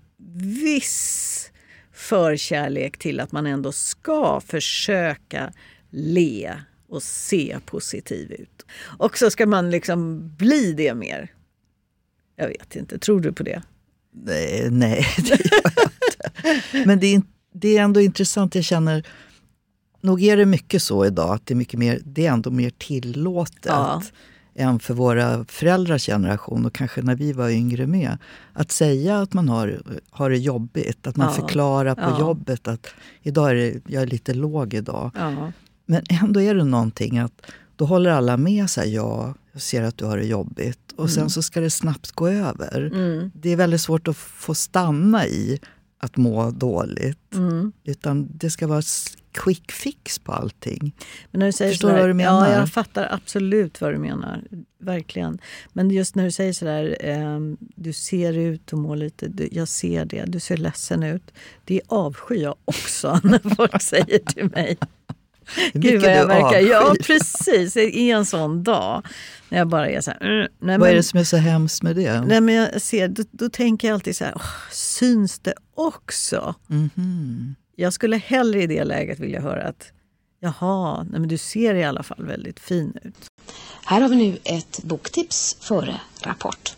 [0.63, 1.51] viss
[1.93, 5.53] förkärlek till att man ändå ska försöka
[5.89, 6.53] le
[6.89, 8.65] och se positiv ut.
[8.97, 11.31] Och så ska man liksom bli det mer.
[12.35, 13.61] Jag vet inte, tror du på det?
[14.11, 16.87] Nej, nej, det gör jag inte.
[16.87, 17.21] Men det är,
[17.53, 18.55] det är ändå intressant.
[18.55, 19.07] Jag känner,
[20.01, 22.69] nog är det mycket så idag att det är, mycket mer, det är ändå mer
[22.69, 24.01] tillåtet Ja.
[24.55, 28.17] än för våra föräldrars generation och kanske när vi var yngre med.
[28.53, 31.33] Att säga att man har, har det jobbigt, att man Ja.
[31.41, 32.19] förklarar på Ja.
[32.19, 32.87] jobbet att
[33.21, 35.11] idag är det, jag är lite låg idag.
[35.89, 37.41] Men ändå är det någonting att
[37.75, 38.69] då håller alla med.
[38.69, 40.91] Så här, ja, jag ser att du har det jobbigt.
[40.95, 42.91] Och sen så ska det snabbt gå över.
[42.93, 43.31] Mm.
[43.35, 45.59] Det är väldigt svårt att få stanna i
[45.99, 47.33] att må dåligt.
[47.33, 47.71] Mm.
[47.83, 48.81] Utan det ska vara
[49.31, 50.95] quick fix på allting.
[51.31, 52.49] Men när du säger Förstår du vad du menar?
[52.49, 54.43] Ja, jag fattar absolut vad du menar.
[54.79, 55.39] Verkligen.
[55.73, 57.39] Men just när du säger sådär, eh,
[57.75, 61.31] du ser ut och mår lite, du, jag ser det, du ser ledsen ut.
[61.65, 64.77] Det avskyr jag också när folk säger till mig.
[65.73, 69.03] Gud vad jag du verkar, ja precis, i en sån dag.
[69.49, 71.37] När jag bara är så här, mm, nej, Vad är men- det som är så
[71.37, 72.21] hemskt med det?
[72.21, 76.55] Nej, men jag ser, då, då tänker jag alltid så här, åh, syns det också?
[76.67, 77.55] Mhm.
[77.75, 79.91] Jag skulle hellre i det läget vilja höra att
[80.39, 83.27] jaha, nej, men du ser i alla fall väldigt fin ut.
[83.85, 86.73] Här har vi nu ett boktips före Rapport.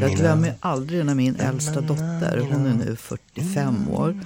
[0.00, 4.20] Jag glömmer aldrig när min äldsta dotter, hon är nu 45 år,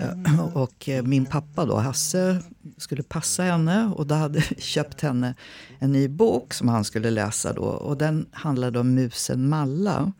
[0.00, 2.38] eh, och eh, min pappa då, Hasse,
[2.76, 5.34] skulle passa henne och då hade köpt henne
[5.78, 10.12] en ny bok som han skulle läsa då och den handlade om musen Malla.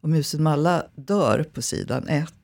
[0.00, 2.34] Och musen Malla dör på sidan ett.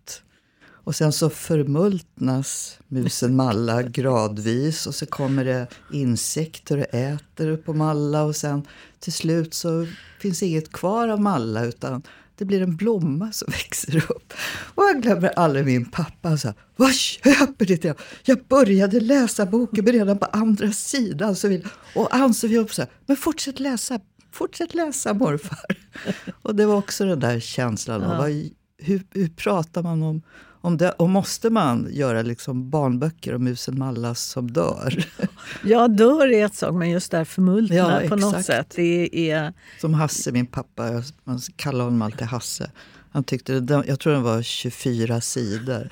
[0.85, 7.73] Och sen så förmultnas musen Malla gradvis och så kommer det insekter och äter på
[7.73, 8.66] Malla och sen
[9.01, 9.87] till slut så
[10.20, 12.03] finns inget kvar av Malla utan
[12.37, 14.33] det blir en blomma som växer upp.
[14.75, 16.29] Och jag glömmer aldrig min pappa.
[16.29, 17.99] Han sa, vad köper det?
[18.23, 21.37] Jag började läsa boken men redan på andra sidan.
[21.37, 24.01] Så vill, och Ann-Sofie här, men fortsätt läsa,
[24.33, 25.77] fortsätt läsa morfar.
[26.42, 28.31] Och det var också den där känslan av, vad,
[28.79, 30.23] hur, hur pratar man om,
[30.64, 30.90] om det?
[30.90, 35.05] Och måste man göra liksom barnböcker om musen Malla som dör?
[35.64, 38.72] Jag dör i ett sak, men just där förmultna Ja, på något sätt.
[38.77, 42.70] Det är, Som Hasse, min pappa, man kallar honom alltid Hasse.
[43.11, 45.88] Han tyckte, det- jag tror den var 24 sidor.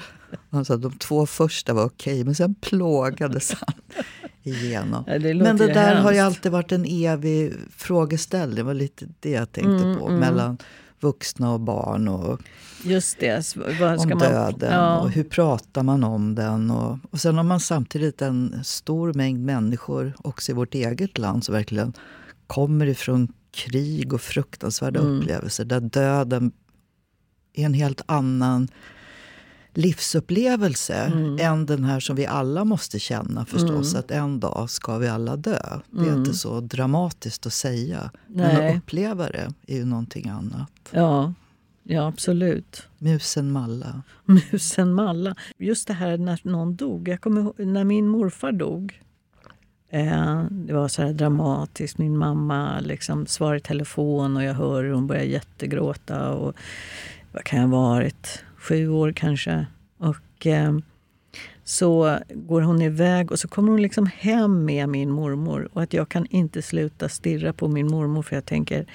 [0.50, 3.74] Han sa att de två första var okej, men sen plågades han
[4.42, 5.04] igenom.
[5.06, 6.36] Ja, det men det där har ju hemskt.
[6.38, 8.56] alltid varit en evig frågeställning.
[8.56, 10.08] Det var lite det jag tänkte Mm, på.
[10.08, 10.58] Mellan
[11.02, 12.40] vuxna och barn och
[12.84, 13.56] just det.
[13.56, 14.72] om man, döden.
[14.72, 14.98] Ja.
[15.00, 16.70] Och hur pratar man om den?
[16.70, 21.44] Och, och sen har man samtidigt en stor mängd människor också i vårt eget land
[21.44, 21.92] som verkligen
[22.46, 25.18] kommer ifrån krig och fruktansvärda Mm.
[25.20, 26.52] upplevelser där döden
[27.54, 28.68] är en helt annan
[29.74, 31.38] livsupplevelse Mm.
[31.40, 33.94] än den här som vi alla måste känna förstås.
[33.94, 35.60] Att en dag ska vi alla dö.
[35.90, 38.10] Det är inte så dramatiskt att säga.
[38.26, 38.56] Men Mm.
[38.56, 38.70] Nej.
[38.70, 40.70] att uppleva det är ju någonting annat.
[40.90, 41.32] Ja,
[41.82, 42.82] ja, absolut.
[42.98, 44.02] Musen Malla.
[44.52, 45.34] Musen Malla.
[45.58, 47.08] Just det här när någon dog.
[47.08, 49.00] Jag kommer ihåg, när min morfar dog.
[49.90, 51.98] Eh, det var så här dramatiskt.
[51.98, 56.30] Min mamma liksom svarar i telefon och jag hör hur hon börjar jättegråta.
[56.32, 56.54] Och
[57.32, 58.44] vad kan jag ha varit?
[58.62, 59.66] Sju år kanske.
[59.98, 60.78] Och eh,
[61.64, 65.68] så går hon iväg och så kommer hon liksom hem med min mormor.
[65.72, 68.86] Och att jag kan inte sluta stirra på min mormor för jag tänker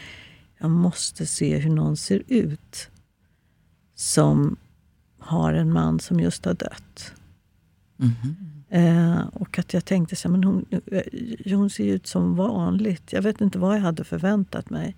[0.58, 2.90] jag måste se hur någon ser ut
[3.96, 4.58] som
[5.20, 7.14] har en man som just har dött.
[8.70, 13.14] Eh, och att jag tänkte så här, men hon, eh, hon ser ut som vanligt.
[13.14, 14.96] Jag vet inte vad jag hade förväntat mig.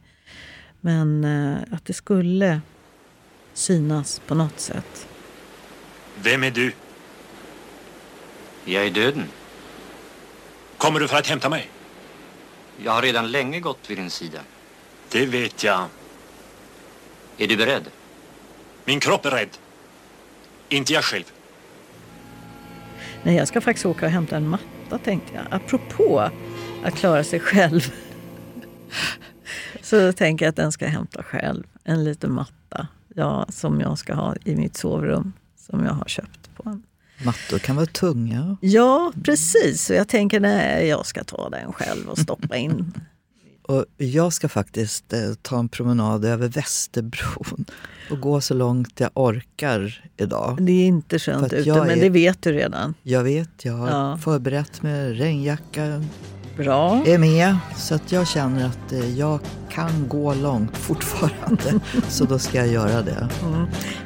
[0.81, 2.61] Men eh, att det skulle
[3.59, 5.07] synas på något sätt.
[6.21, 6.71] Vem är du?
[8.65, 9.25] Jag är döden.
[10.77, 11.69] Kommer du för att hämta mig?
[12.83, 14.39] Jag har redan länge gått vid din sida.
[15.11, 15.87] Det vet jag.
[17.37, 17.83] Är du beredd?
[18.85, 19.57] Min kropp är rädd.
[20.69, 21.23] Inte jag själv.
[23.23, 25.45] Nej, jag ska faktiskt åka och hämta en matta tänkte jag.
[25.51, 26.29] Apropå
[26.83, 27.93] att klara sig själv.
[29.81, 31.63] Så tänker jag att den ska hämta själv.
[31.83, 32.58] En liten matta
[33.19, 35.33] ja, som jag ska ha i mitt sovrum.
[35.69, 36.83] Som jag har köpt på en
[37.25, 38.57] Mattor kan vara tunga.
[38.61, 39.85] Ja, precis.
[39.85, 42.93] Så jag tänker nej, jag ska ta den själv och stoppa in.
[43.61, 47.65] Och jag ska faktiskt eh, ta en promenad över Västerbron
[48.11, 50.57] och gå så långt jag orkar idag.
[50.61, 52.93] Det är inte skönt ute, men är- det vet du redan.
[53.03, 54.17] Jag vet, jag har Ja.
[54.17, 56.03] förberett med regnjacka,
[56.59, 57.01] Bra.
[57.05, 57.57] är med.
[57.75, 59.39] Så att jag känner att eh, jag
[59.69, 61.79] kan gå långt fortfarande.
[62.07, 63.29] så då ska jag göra det.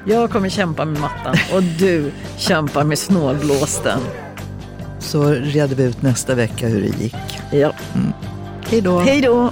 [0.05, 3.99] Jag kommer kämpa med mattan och du kämpar med snålblåsten.
[4.99, 7.15] Så reder vi ut nästa vecka hur det gick.
[7.51, 7.73] Ja.
[8.69, 8.99] Hej då!
[8.99, 9.51] Hej då!